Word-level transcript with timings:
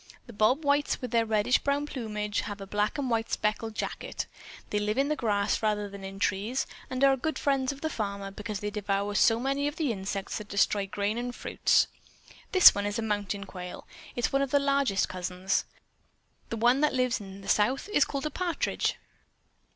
The 0.25 0.33
Bob 0.33 0.65
Whites 0.65 0.99
with 0.99 1.11
their 1.11 1.27
reddish 1.27 1.59
brown 1.59 1.85
plumage 1.85 2.39
have 2.39 2.59
a 2.59 2.65
black 2.65 2.97
and 2.97 3.07
white 3.07 3.29
speckled 3.29 3.75
jacket. 3.75 4.25
They 4.71 4.79
live 4.79 4.97
in 4.97 5.09
the 5.09 5.15
grass 5.15 5.61
rather 5.61 5.87
than 5.87 6.03
in 6.03 6.17
trees 6.17 6.65
and 6.89 7.03
are 7.03 7.15
good 7.15 7.37
friends 7.37 7.71
of 7.71 7.81
the 7.81 7.87
farmer 7.91 8.31
because 8.31 8.61
they 8.61 8.71
devour 8.71 9.13
so 9.13 9.39
many 9.39 9.67
of 9.67 9.75
the 9.75 9.91
insects 9.91 10.39
that 10.39 10.47
destroy 10.49 10.87
grain 10.87 11.19
and 11.19 11.35
fruits. 11.35 11.85
This 12.51 12.73
one 12.73 12.87
is 12.87 12.97
a 12.97 13.03
mountain 13.03 13.43
quail; 13.45 13.85
it 14.15 14.25
is 14.25 14.33
one 14.33 14.41
of 14.41 14.49
the 14.49 14.57
largest 14.57 15.07
cousins. 15.07 15.65
The 16.49 16.57
one 16.57 16.81
that 16.81 16.93
lives 16.95 17.21
in 17.21 17.41
the 17.41 17.47
South 17.47 17.87
is 17.89 18.03
called 18.03 18.25
a 18.25 18.31
partridge." 18.31 18.95